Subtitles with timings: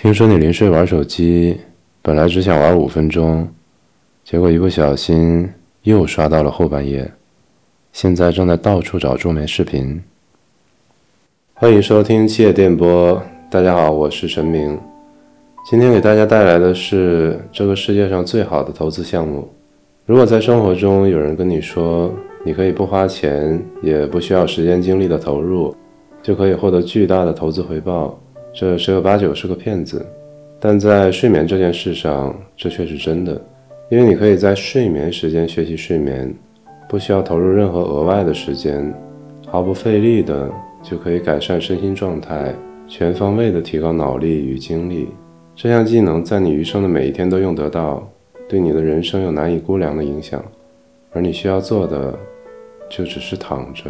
[0.00, 1.58] 听说你临睡玩手机，
[2.02, 3.48] 本来只想玩五分钟，
[4.22, 7.10] 结果一不小心又刷到了后半夜，
[7.92, 10.00] 现在正在到处找助眠视频。
[11.52, 14.78] 欢迎收听七夜电波，大家好，我是陈明，
[15.68, 19.48] 今天给大家带来的是这个世界上最好的投资项目。
[20.06, 25.74] 如果在生活中有人跟你说，你可以不花钱，也不需要时间精力的投入，
[26.22, 28.16] 就可以获得巨大的投资回报。
[28.60, 30.04] 这十有八九是个骗子，
[30.58, 33.40] 但在睡眠这件事上，这却是真的。
[33.88, 36.34] 因为你可以在睡眠时间学习睡眠，
[36.88, 38.92] 不需要投入任何额外的时间，
[39.46, 40.50] 毫不费力的
[40.82, 42.52] 就可以改善身心状态，
[42.88, 45.06] 全方位的提高脑力与精力。
[45.54, 48.04] 这项技能在你余生的每一天都用得到，
[48.48, 50.44] 对你的人生有难以估量的影响。
[51.12, 52.12] 而你需要做的，
[52.90, 53.84] 就只是躺着。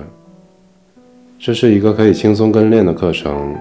[1.38, 3.56] 这是一个可以轻松跟练的课程。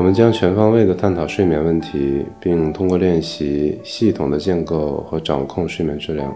[0.00, 6.34] 我们将全方位地探讨睡眠问题，并通过练习系统的建构和掌控睡眠质量。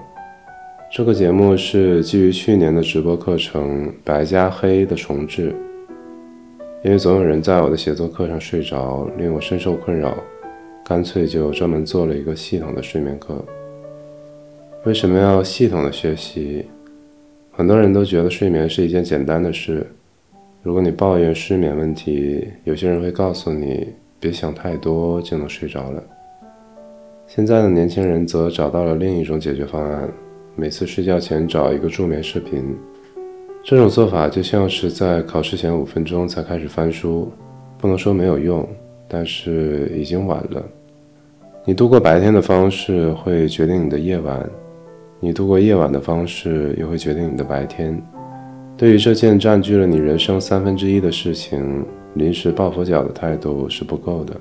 [0.92, 5.56] 这个节目是基于去年的直播课程《白加黑》的重置。
[6.84, 10.14] 因为总有人在我的写作课上睡着，令我深受困扰，
[10.84, 13.42] 干脆就专门做了一个系统的睡眠课。
[14.84, 16.66] 为什么要系统的学习？
[17.50, 19.86] 很多人都觉得睡眠是一件简单的事。
[20.64, 23.86] 如果你抱怨失眠问题，有些人会告诉你
[24.18, 26.02] 别想太多就能睡着了。
[27.26, 30.08] 现在的年轻人则找到了另一种解决方案：
[30.56, 32.74] 每次睡觉前找一个助眠视频。
[33.62, 37.30] 这种做法就像是在考试前五分钟才开始翻书，
[37.76, 38.66] 不能说没有用，
[39.06, 40.64] 但是已经晚了。
[41.66, 44.48] 你度过白天的方式会决定你的夜晚，
[45.20, 48.02] 你度过夜晚的方式又会决定你的白天。
[48.76, 54.34] 对于这件占据了你人生三分之一的事情，临时抱佛脚的态度是不够的。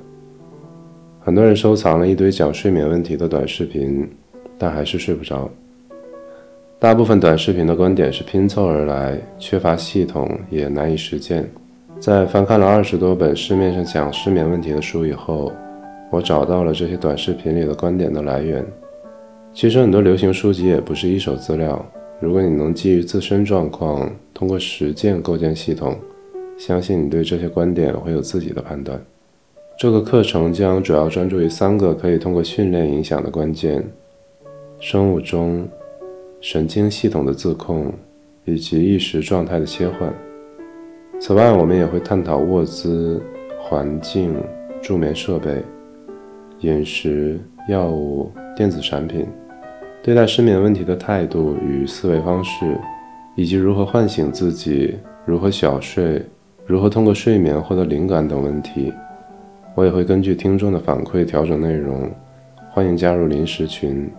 [1.20, 4.10] 很多人收藏了一堆讲睡眠问题的短视频，
[4.58, 5.48] 但还是睡不着。
[6.80, 11.48] 大部分短视频的观点是拼凑而来，缺乏系统，也难以实践。
[12.00, 15.54] 在翻看了二十多本市面上讲失眠问题的书以后，
[16.12, 18.66] 我找到了这些短视频里的观点的来源。
[19.54, 21.86] 其实很多流行书籍也不是一手资料。
[22.24, 25.94] 如果你能基于自身状况，通过实践构建系统，
[26.58, 28.98] 相信你对这些观点会有自己的判断。
[29.78, 33.84] 这个课程将主要专注于三个可以通过训练影响的关键：
[34.80, 35.68] 生物钟、
[36.40, 37.92] 神经系统的自控
[38.46, 40.14] 以及意识状态的切换。
[41.20, 43.22] 此外，我们也会探讨卧姿、
[43.60, 44.34] 环境、
[44.82, 45.62] 助眠设备、
[46.62, 49.28] 饮食、药物、电子产品。
[50.04, 52.78] 对待失眠问题的态度与思维方式，
[53.36, 56.22] 以及如何唤醒自己、如何小睡、
[56.66, 58.92] 如何通过睡眠获得灵感等问题，
[59.76, 62.12] 我也会根据听众的反馈调整内容。
[62.70, 64.12] 欢迎加入临时群，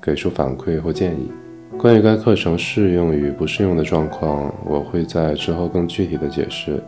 [0.00, 1.30] 给出反馈或建议。
[1.76, 6.82] 关于该课程适用与不适用的状况，我会在之后更具体的解释。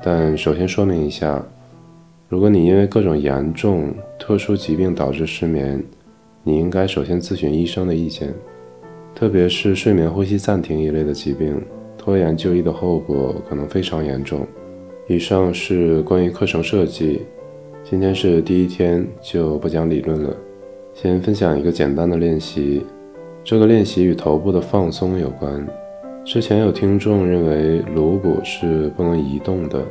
[0.00, 1.42] 但首先说明一下，
[2.28, 5.82] 如果你因为各种严重、特殊疾病导致失眠，
[6.48, 8.32] 你应该首先咨询医生的意见，
[9.14, 11.60] 特别是睡眠呼吸暂停一类的疾病，
[11.98, 14.46] 拖延就医的后果可能非常严重。
[15.08, 17.20] 以上是关于课程设计，
[17.84, 20.34] 今天是第一天，就不讲理论了。
[20.94, 22.82] 先分享一个简单的练习，
[23.44, 25.68] 这个练习与头部的放松有关。
[26.24, 29.84] 之前有听众认为颅骨是不能移动的，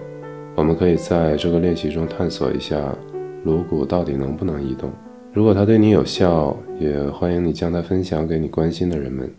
[0.56, 2.97] 我们可以在这个练习中探索一下
[3.44, 4.91] 颅骨到底能不能移动。
[5.38, 9.30] 如果它对你有效，也欢迎你将它分享给你关心的人们。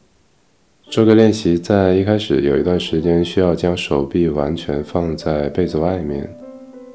[0.89, 6.33] 这个练习在一开始有一段时间需要将手臂完全放在被子外面，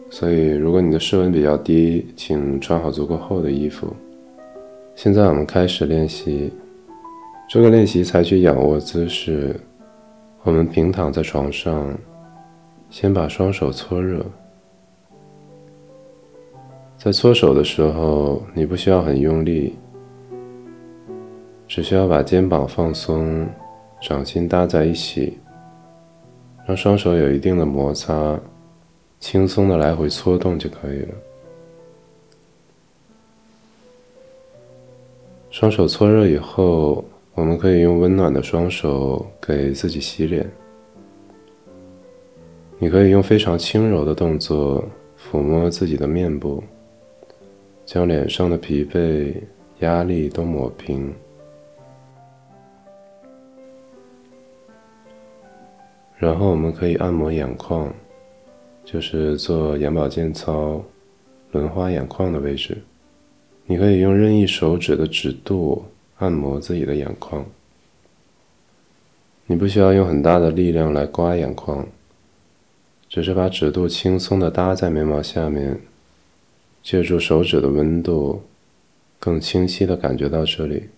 [0.09, 3.93] 所以如果你的室温比较低，请穿好足够厚的衣服。
[4.95, 6.53] 现在我们开始练习。
[7.49, 9.53] 这个练习采取仰卧姿势，
[10.43, 11.93] 我们平躺在床上，
[12.89, 14.25] 先把双手搓热。
[17.03, 19.75] 在搓手的时候，你不需要很用力，
[21.67, 23.45] 只需要把肩膀放松，
[24.01, 25.37] 掌心搭在一起，
[26.65, 28.39] 让双手有一定的摩擦，
[29.19, 31.09] 轻松的来回搓动就可以了。
[35.51, 37.03] 双手搓热以后，
[37.33, 40.49] 我们可以用温暖的双手给自己洗脸。
[42.79, 44.81] 你可以用非常轻柔的动作
[45.19, 46.63] 抚摸自己的面部。
[47.85, 49.33] 将脸上的疲惫、
[49.79, 51.13] 压力都抹平，
[56.17, 57.93] 然后我们可以按摩眼眶，
[58.85, 60.81] 就是做眼保健操、
[61.51, 62.81] 轮花眼眶的位置。
[63.65, 65.83] 你可以用任意手指的指肚
[66.19, 67.45] 按摩自己的眼眶。
[69.45, 71.85] 你不需要用很大的力量来刮眼眶，
[73.09, 75.79] 只是把指肚轻松的搭在眉毛下面，
[76.83, 78.43] 借助手指的温度，
[79.17, 80.89] 更清晰的感觉到这里。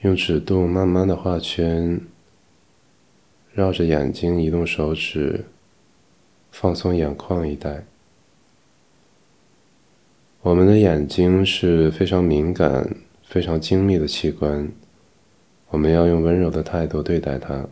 [0.00, 2.00] 用指肚慢慢的画圈，
[3.52, 5.44] 绕着眼睛移动手指，
[6.50, 7.84] 放松眼眶一带。
[10.40, 14.66] 我们的眼睛是非常敏感、非常精密的器官。
[15.68, 17.68] 我们要用温柔的态度对待它，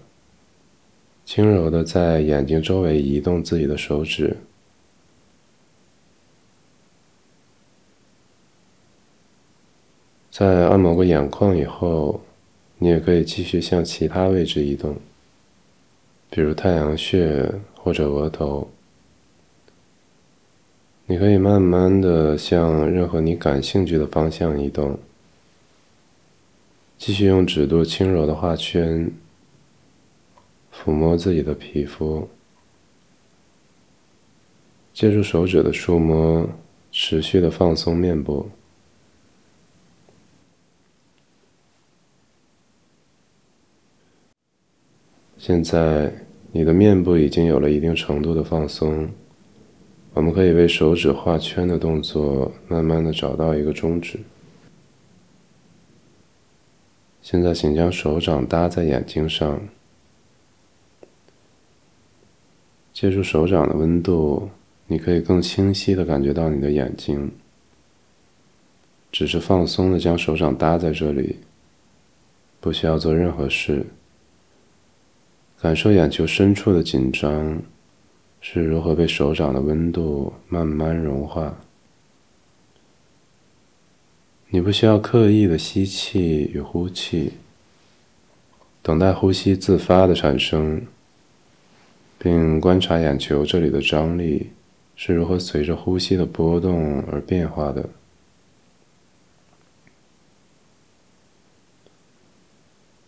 [1.24, 4.36] 轻柔的在眼睛周围移动自己的手指。
[10.38, 12.20] 在按摩过眼眶以后，
[12.78, 14.94] 你也可以继续向其他位置移动，
[16.30, 18.70] 比如太阳穴或者额头。
[21.06, 24.96] 你可以慢慢的向任何你感兴趣的方向移动。
[26.96, 29.10] 继续用指肚轻柔的画圈，
[30.72, 32.28] 抚摸自己的皮肤，
[34.94, 36.48] 借助手指的触摸，
[36.92, 38.48] 持续的放松面部。
[45.38, 46.12] 现在
[46.50, 49.08] 你的面部已经有了一定程度的放松，
[50.12, 54.18] 我们可以为手指画圈的动作慢慢的找到一个中指。
[57.22, 59.60] 现在，请将手掌搭在眼睛上，
[62.92, 64.48] 借助手掌的温度，
[64.86, 67.30] 你可以更清晰的感觉到你的眼睛。
[69.12, 71.36] 只是放松的将手掌搭在这里，
[72.60, 73.86] 不需要做任何事。
[75.60, 77.60] 感受眼球深处的紧张
[78.40, 81.58] 是如何被手掌的温度慢慢融化。
[84.50, 87.32] 你不需要刻意的吸气与呼气，
[88.82, 90.80] 等待呼吸自发的产生，
[92.18, 94.50] 并观察眼球这里的张力
[94.94, 97.88] 是如何随着呼吸的波动而变化的。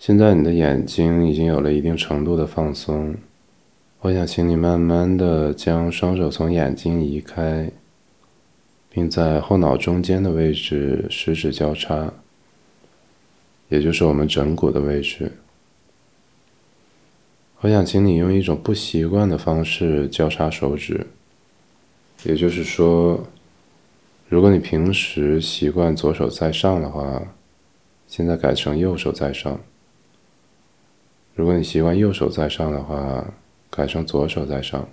[0.00, 3.14] 现在你的眼睛已经有了一定程度的放松，
[4.00, 7.70] 我想请你慢慢的将双手从眼睛移开。
[8.92, 12.12] 并在后脑中间的位置食指交叉，
[13.68, 15.30] 也就是我们枕骨的位置。
[17.60, 21.06] 我想请你用一种不习惯的方式交叉手指，
[22.24, 23.24] 也就是说，
[24.28, 27.22] 如果你平时习惯左手在上的话，
[28.08, 29.60] 现在改成右手在上；
[31.40, 33.24] 如果你习惯右手在上的话，
[33.70, 34.86] 改成左手在上。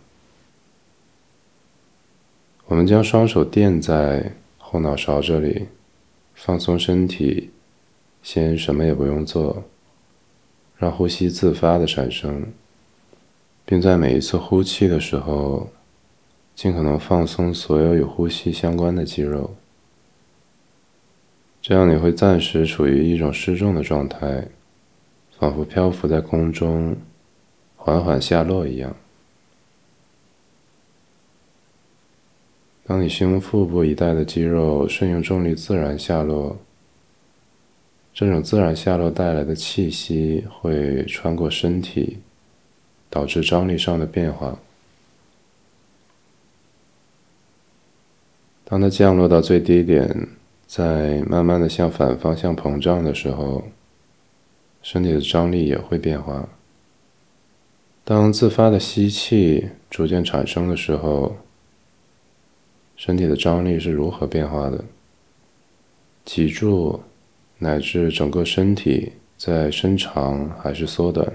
[2.67, 5.67] 我们将双手垫在后脑勺这里，
[6.33, 7.49] 放松身体，
[8.23, 9.65] 先什么也不用做，
[10.77, 12.45] 让呼吸自发的产生，
[13.65, 15.69] 并在每一次呼气的时候，
[16.55, 19.53] 尽可能放松所有与呼吸相关的肌肉。
[21.61, 24.47] 这样你会暂时处于一种失重的状态，
[25.39, 26.95] 仿佛漂浮在空中，
[27.75, 28.95] 缓缓下落一样。
[32.85, 36.57] 当你胸腹部一带的肌肉顺应重力自然下落，
[38.13, 42.17] 这种自然下落带来的气息会穿过身体，
[43.09, 44.57] 导致张力上的变化。
[48.63, 50.27] 当它降落到最低点，
[50.65, 53.63] 在慢慢的向反方向膨胀的时候，
[54.89, 56.47] 身体的张力也会变化。
[58.06, 61.35] 当自发的吸气逐渐产生的时候，
[62.95, 64.85] 身体的张力是如何变化的？
[66.23, 67.03] 脊柱
[67.57, 71.33] 乃至整个身体在伸长还是缩短？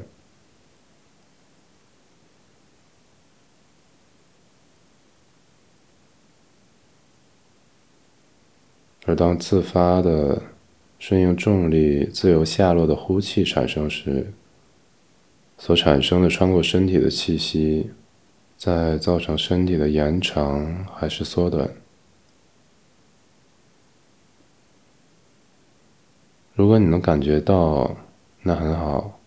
[9.05, 10.41] 而当自发的
[11.03, 14.33] 顺应重力自由下落的呼气产生时，
[15.59, 17.91] 所产生的穿过身体的气息。
[18.57, 21.69] 在造成身体的延长还是缩短？
[26.55, 27.97] 如果你能感觉到，
[28.43, 29.19] 那很好；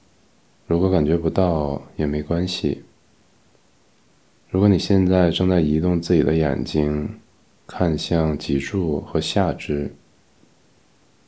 [0.68, 2.86] 如果感觉不到，也没关系。
[4.50, 7.20] 如果你现在正在移动自己的眼睛，
[7.68, 9.94] 看向脊柱和下肢，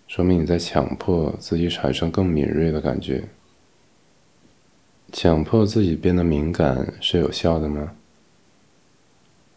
[0.07, 3.25] 说明你在强迫自己产生更敏锐的感觉。
[5.11, 7.91] 强迫自己变得敏感是有效的吗？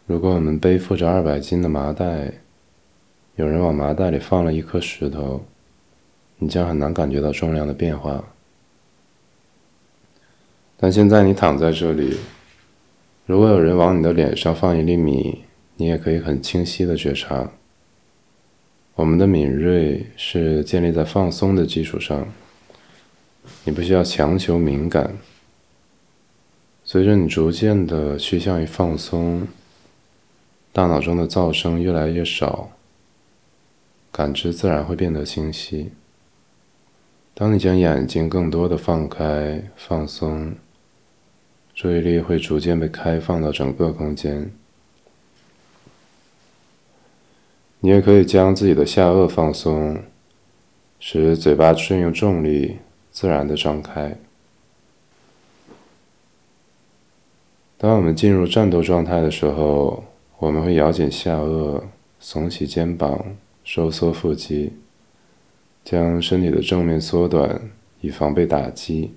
[0.05, 2.33] 如果我们背负着二百斤的麻袋，
[3.35, 5.43] 有人往麻袋里放了一颗石头，
[6.37, 8.23] 你将很难感觉到重量的变化。
[10.77, 12.17] 但现在你躺在这里，
[13.25, 15.43] 如果有人往你的脸上放一粒米，
[15.77, 17.51] 你也可以很清晰的觉察。
[18.95, 22.27] 我们的敏锐是建立在放松的基础上，
[23.63, 25.17] 你不需要强求敏感。
[26.83, 29.47] 随着你逐渐的趋向于放松，
[30.73, 32.71] 大脑中的噪声越来越少，
[34.11, 35.91] 感知自然会变得清晰。
[37.33, 40.53] 当你将眼睛更多的放开、放松，
[41.73, 44.51] 注意力会逐渐被开放到整个空间。
[47.83, 50.03] 你也可以将自己的下颚放松，
[50.99, 52.77] 使嘴巴顺应重力，
[53.11, 54.17] 自然的张开。
[57.79, 60.03] 当我们进入战斗状态的时候，
[60.37, 61.81] 我们会咬紧下颚，
[62.21, 64.73] 耸起肩膀，收缩腹肌，
[65.83, 67.59] 将身体的正面缩短，
[68.01, 69.15] 以防被打击。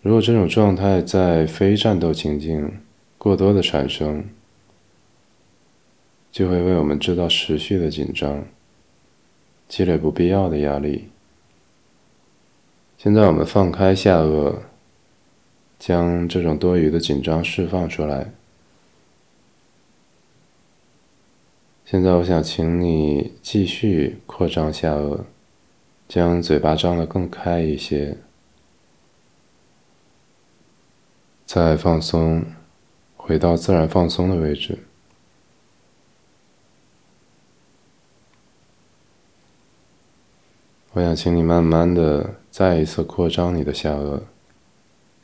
[0.00, 2.80] 如果这种状态在非战斗情境
[3.16, 4.24] 过多的产生，
[6.32, 8.44] 就会为我们制造持续的紧张，
[9.68, 11.10] 积累不必要的压力。
[12.96, 14.54] 现在我们放开下颚，
[15.78, 18.32] 将这种多余的紧张释放出来。
[21.84, 25.20] 现在我想请你继续扩张下颚，
[26.08, 28.16] 将嘴巴张得更开一些，
[31.44, 32.42] 再放松，
[33.16, 34.78] 回到自然放松的位置。
[40.94, 44.20] 我想请你慢慢的再一次扩张你的下颚，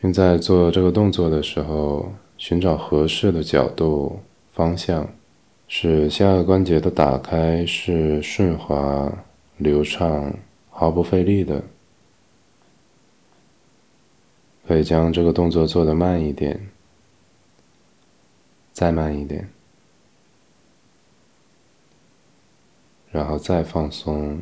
[0.00, 4.20] 并在做这个动作的时候寻找合适的角度、
[4.50, 5.06] 方向，
[5.66, 9.12] 使下颚关节的打开是顺滑、
[9.58, 10.32] 流畅、
[10.70, 11.62] 毫不费力的。
[14.66, 16.68] 可以将这个动作做得慢一点，
[18.72, 19.50] 再慢一点，
[23.10, 24.40] 然后再放松。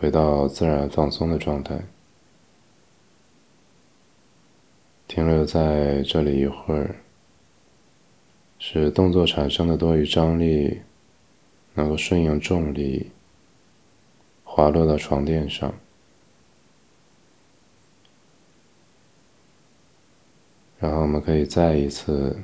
[0.00, 1.76] 回到自然放松的状态，
[5.08, 6.94] 停留在这里一会儿，
[8.60, 10.82] 使动作产生的多余张力
[11.74, 13.10] 能够顺应重力
[14.44, 15.74] 滑落到床垫上，
[20.78, 22.38] 然后我们可以再一次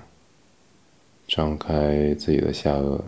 [1.28, 3.00] 张开自己的下颚。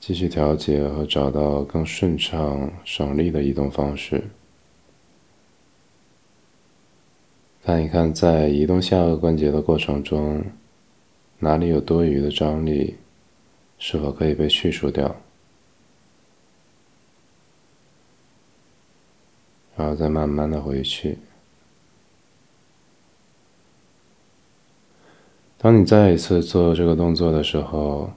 [0.00, 4.24] 继续调节和找到更顺畅、省力的移动方式。
[7.62, 10.42] 看一看，在移动下颚关节的过程中，
[11.38, 12.96] 哪里有多余的张力，
[13.78, 15.14] 是否可以被去除掉？
[19.76, 21.18] 然后再慢慢的回去。
[25.58, 28.10] 当你再一次做这个动作的时候。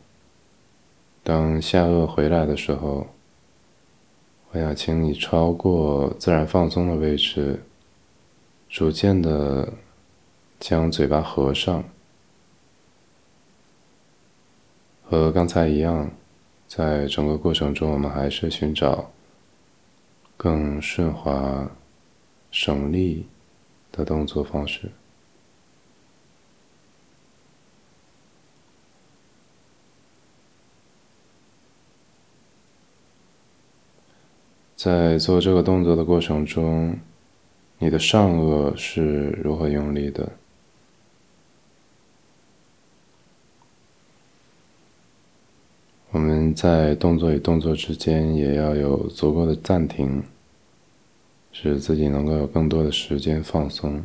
[1.24, 3.08] 当下颚回来的时候，
[4.52, 7.64] 我想请你超过自然放松的位置，
[8.70, 9.72] 逐渐的
[10.60, 11.84] 将嘴巴合上，
[15.04, 16.12] 和刚才一样，
[16.68, 19.10] 在整个过程中，我们还是寻找
[20.36, 21.72] 更顺滑、
[22.52, 23.26] 省力
[23.94, 24.92] 的动作方式。
[34.84, 36.94] 在做这个动作的过程中，
[37.80, 40.30] 你的上颚是如何用力的？
[46.12, 50.22] 我们在动作与动作之间也要有足够的暂停，
[51.54, 54.04] 使自己能够有更多的时间放松。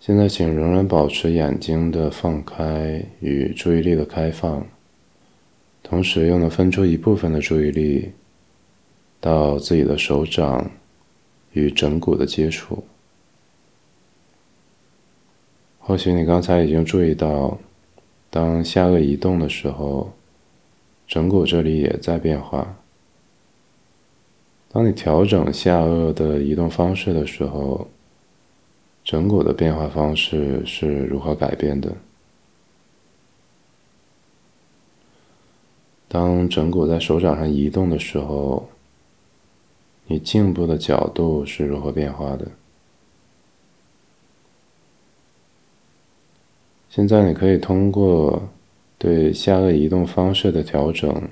[0.00, 4.66] 现在，请仍然保持眼睛的放开与注意力的开放。
[5.90, 8.12] 同时，又能分出一部分的注意力
[9.20, 10.70] 到自己的手掌
[11.52, 12.84] 与枕骨的接触。
[15.80, 17.58] 或许你刚才已经注意到，
[18.30, 20.12] 当下颚移动的时候，
[21.08, 22.76] 枕骨这里也在变化。
[24.70, 27.88] 当你调整下颚的移动方式的时候，
[29.02, 31.92] 枕骨的变化方式是如何改变的？
[36.12, 38.68] 当枕骨在手掌上移动的时候，
[40.08, 42.48] 你颈部的角度是如何变化的。
[46.88, 48.48] 现在你可以通过
[48.98, 51.28] 对下颚移动方式的调整，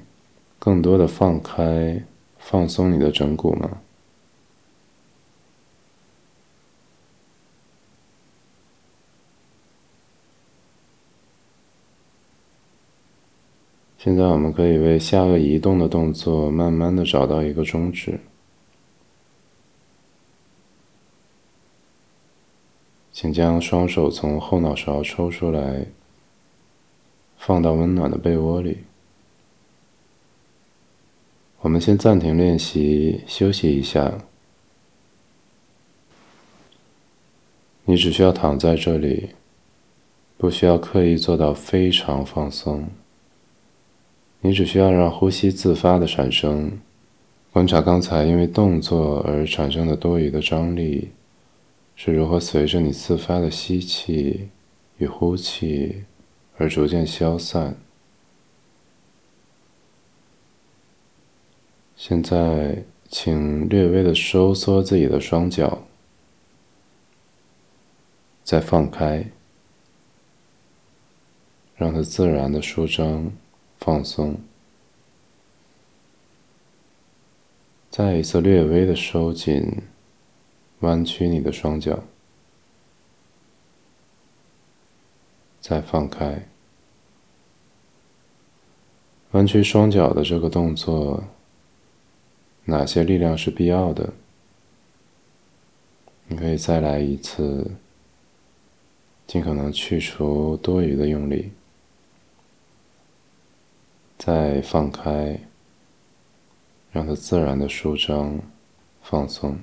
[0.60, 2.00] 更多的放开、
[2.38, 3.80] 放松你的枕骨吗？
[13.98, 18.20] 现在我们可以为下颚移动的动作慢慢的找到一个终止，
[23.10, 25.86] 请将双手从后脑勺抽出来，
[27.36, 28.84] 放到温暖的被窝里。
[31.60, 34.20] 我们先暂停练习，休息一下。
[37.84, 39.30] 你只需要躺在这里，
[40.36, 42.88] 不需要刻意做到非常放松。
[44.40, 46.78] 你只需要让呼吸自发的产生，
[47.52, 51.10] 观察刚才因为动作而产生的多余的张力
[51.96, 54.48] 是如何随着你自发的吸气
[54.98, 56.04] 与呼气
[56.56, 57.76] 而逐渐消散。
[61.96, 65.82] 现在，请略微的收缩自己的双脚，
[68.44, 69.26] 再放开，
[71.74, 73.32] 让它自然的舒张。
[73.78, 74.36] 放松，
[77.90, 79.82] 再一次略微的收紧，
[80.80, 82.02] 弯曲你的双脚，
[85.60, 86.46] 再放开。
[89.32, 91.24] 弯曲双脚的这个动作，
[92.64, 94.12] 哪些力量是必要的？
[96.26, 97.70] 你可以再来一次，
[99.26, 101.52] 尽可能去除多余的用力。
[104.18, 105.40] 再放开，
[106.90, 108.40] 让它自然的舒张、
[109.00, 109.56] 放松。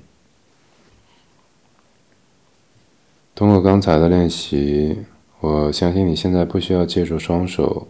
[3.34, 5.04] 通过刚才的练习，
[5.40, 7.86] 我相信你现在不需要借助双手，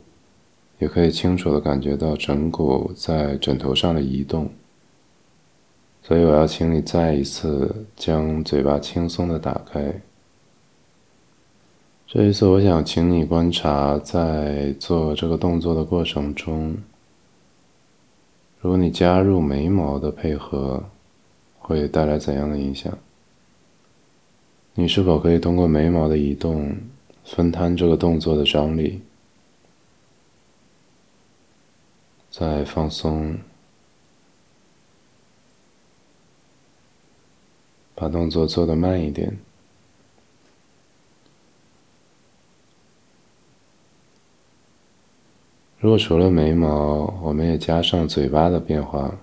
[0.80, 4.50] 也可以清楚的感觉到枕骨在枕头上的移动。
[6.02, 10.00] 所以，我要请你再一次将嘴巴轻松的打开。
[12.08, 16.76] 这一次，我想请你观察，在做这个动作的过程中，
[18.60, 20.84] 如果你加入眉毛的配合，
[21.58, 22.96] 会带来怎样的影响？
[24.74, 26.76] 你是否可以通过眉毛的移动，
[27.24, 29.00] 分摊这个动作的张力？
[32.30, 33.36] 再放松，
[37.96, 39.36] 把动作做得慢一点。
[45.86, 49.20] 如果除了眉毛，我们也加上嘴巴的变化，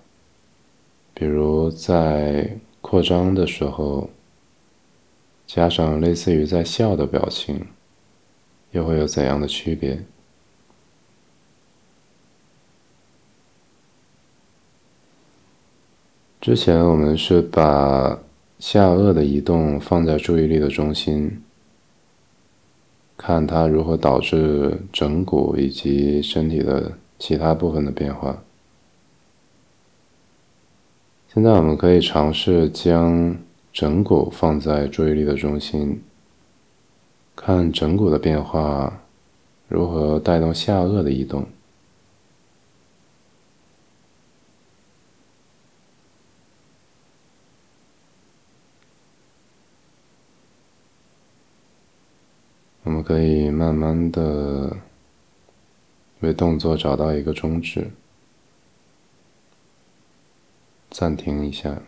[1.13, 4.09] 比如在扩张的时候，
[5.45, 7.67] 加上类似于在笑的表情，
[8.71, 10.05] 又会有怎样的区别？
[16.39, 18.17] 之前我们是把
[18.57, 21.43] 下颚的移动放在注意力的中心。
[23.17, 28.43] 看它如何导致枕骨以及身体的其他部分的变化。
[31.33, 33.35] 现在我们可以尝试将
[33.71, 36.01] 枕骨放在注意力的中心，
[37.35, 39.01] 看枕骨的变化
[39.67, 41.45] 如何带动下颚的移动。
[53.03, 54.77] 可以慢慢的
[56.21, 57.91] 为动作找到一个终止，
[60.89, 61.81] 暂停一下。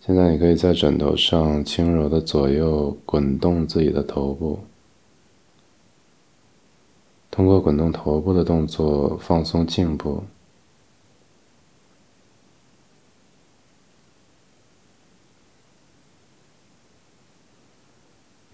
[0.00, 4.60] 现在你可以在枕头上轻柔的左右滚动自己的头部，
[7.30, 10.24] 通过滚动头部的动作放松颈部。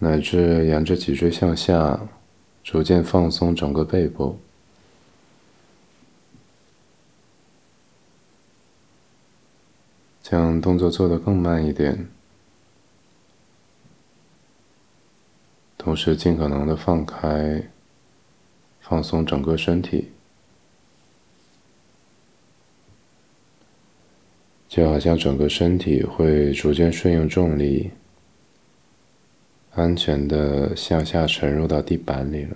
[0.05, 1.99] 乃至沿着脊椎向下，
[2.63, 4.37] 逐渐放松整个背部，
[10.21, 12.07] 将动作做得更慢一点，
[15.75, 17.67] 同时尽可能的放开、
[18.81, 20.11] 放松整个身体，
[24.69, 27.89] 就好像整个身体会逐渐顺应重力。
[29.75, 32.55] 安全的向下沉入到地板里了。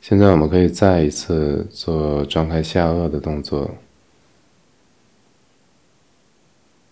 [0.00, 3.70] 现在我们可以再一次做张开下颚的动作。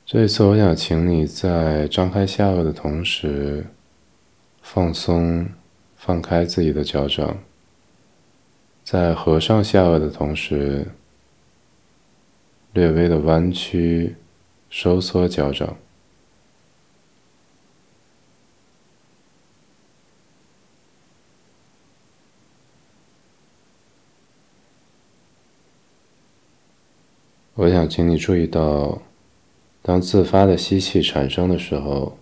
[0.04, 3.66] 这一次我想请你在张开下颚的同时
[4.62, 5.46] 放松
[5.96, 7.51] 放开自己的脚掌。
[8.84, 10.86] 在合上下颚的同时，
[12.72, 14.16] 略微的弯曲、
[14.68, 15.76] 收缩脚掌。
[27.54, 29.00] 我想请你注意到，
[29.82, 32.18] 当自发的吸气产生的时候，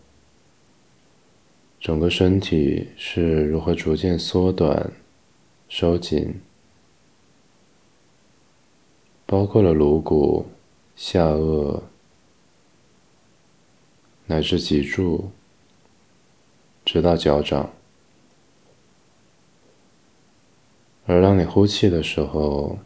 [1.81, 4.92] 整个身体是如何逐渐缩短、
[5.68, 6.40] 收紧，
[9.31, 10.45] 包括了颅骨、
[10.97, 11.81] 下颚，
[14.27, 15.31] 乃至脊柱，
[16.85, 17.71] 直到脚掌。
[21.07, 22.77] 而当你呼气的时候，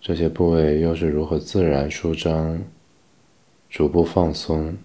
[0.00, 2.58] 这些部位又是如何自然舒张、
[3.68, 4.78] 逐步放松、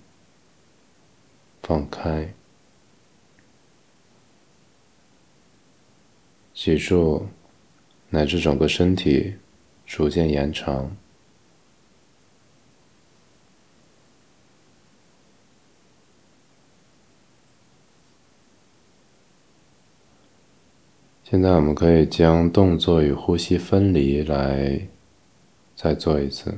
[1.62, 2.34] 放开？
[6.54, 7.26] 脊柱
[8.10, 9.36] 乃至整个身体
[9.90, 10.96] 逐渐延长。
[21.24, 24.80] 现在我们可以将动作与呼吸分离来。
[25.82, 26.58] 再做一次，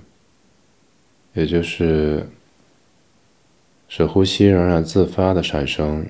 [1.36, 2.28] 也就是
[3.88, 6.08] 使呼吸仍然自发的产生，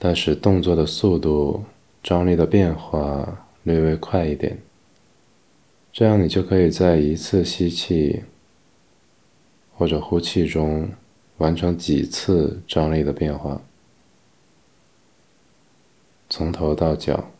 [0.00, 1.64] 但使动作的速度、
[2.02, 4.58] 张力的变化略微快一点。
[5.96, 8.22] 这样你就可以在一次吸气
[9.72, 10.90] 或者呼气中
[11.38, 13.58] 完成几次张力的变化，
[16.28, 17.30] 从头到脚。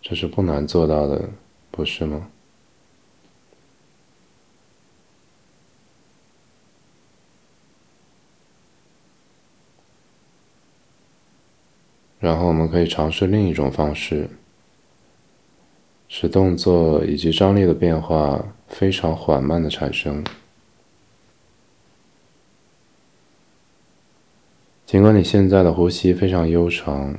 [0.00, 1.28] 这是不难做到的，
[1.72, 2.30] 不是吗？
[12.22, 14.30] 然后我们可以尝试另一种方式，
[16.08, 20.24] 使动作以及张力的变化非常缓慢的产生。
[24.86, 27.14] 尽管你现在的呼吸非常悠长。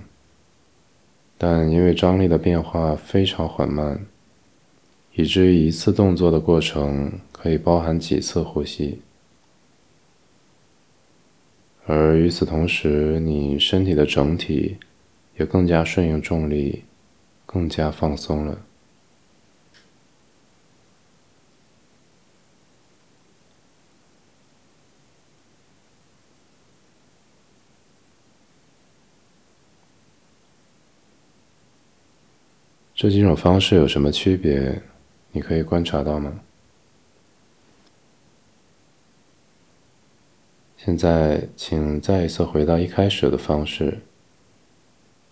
[1.35, 4.05] 但因为张力的变化非常缓慢，
[5.13, 9.01] 以至于一次动作的过程可以包含几次呼吸，
[11.85, 14.77] 而与此同时，你身体的整体
[15.37, 16.83] 也更加顺应重力，
[17.45, 18.61] 更加放松了。
[32.95, 34.81] 这几种方式有什么区别？
[35.31, 36.39] 你可以观察到吗？
[40.77, 43.99] 现在，请再一次回到一开始的方式，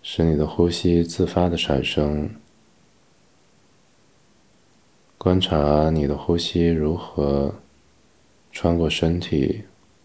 [0.03, 2.29] 使你的呼吸自发的产生，
[5.17, 7.53] 观察你的呼吸如何
[8.51, 9.63] 穿过身体，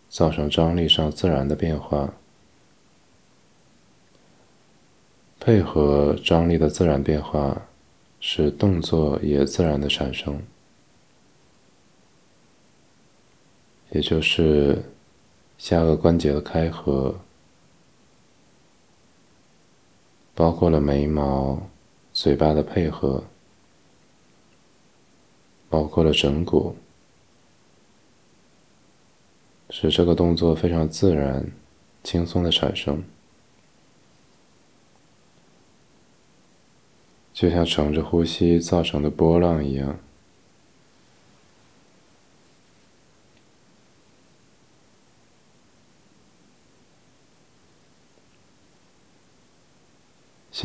[0.09, 2.15] 造成张力上自然的变化。
[5.41, 7.69] 配合张力的自然变化，
[8.21, 10.43] 使动作也自然的产生，
[13.91, 14.83] 也就是
[15.57, 17.15] 下颚关节的开合，
[20.37, 21.59] 包括了眉毛、
[22.13, 23.25] 嘴巴的配合，
[25.71, 26.77] 包括了枕骨，
[29.71, 31.51] 使这个动作非常自然、
[32.05, 33.03] 轻松的产生。
[37.33, 39.99] 就像乘着呼吸造成的波浪一样。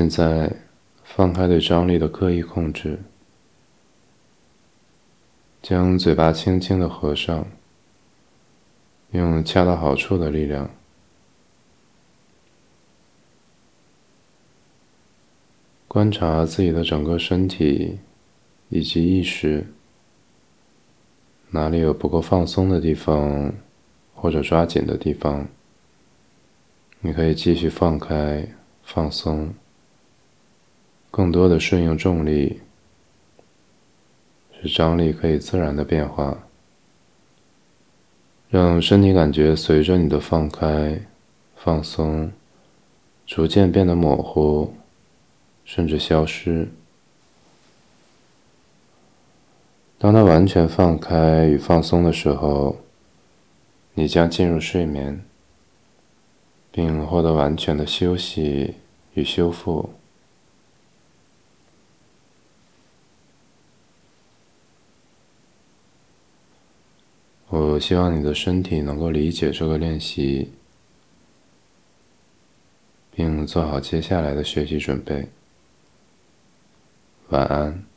[0.01, 0.51] 现在，
[1.03, 2.97] 放开对张力的刻意控制，
[5.61, 7.45] 将嘴巴轻轻的合上，
[9.11, 10.67] 用恰到好处的力量。
[15.87, 17.99] 观察自己的整个身体
[18.69, 19.67] 以及意识，
[21.51, 23.53] 哪里有不够放松的地方，
[24.15, 25.47] 或者抓紧的地方，
[27.01, 28.47] 你可以继续放开、
[28.81, 29.53] 放松，
[31.11, 32.61] 更多的顺应重力，
[34.59, 36.47] 使张力可以自然的变化。
[38.49, 41.01] 让身体感觉随着你的放开、
[41.55, 42.31] 放松，
[43.25, 44.73] 逐渐变得模糊，
[45.63, 46.69] 甚至消失。
[49.97, 52.77] 当它完全放开与放松的时候，
[53.93, 55.23] 你将进入睡眠，
[56.71, 58.75] 并获得完全的休息
[59.13, 59.91] 与修复。
[67.47, 70.51] 我希望你的身体能够理解这个练习，
[73.13, 75.27] 并做好接下来的学习准备。
[77.29, 77.90] 晚安。